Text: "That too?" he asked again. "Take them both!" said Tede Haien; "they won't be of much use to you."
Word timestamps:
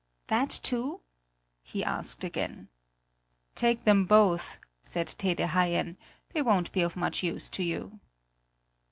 "That 0.29 0.49
too?" 0.63 1.01
he 1.61 1.83
asked 1.83 2.23
again. 2.23 2.69
"Take 3.53 3.83
them 3.83 4.05
both!" 4.05 4.57
said 4.81 5.05
Tede 5.05 5.41
Haien; 5.51 5.95
"they 6.33 6.41
won't 6.41 6.71
be 6.71 6.81
of 6.81 6.97
much 6.97 7.21
use 7.21 7.51
to 7.51 7.61
you." 7.63 7.99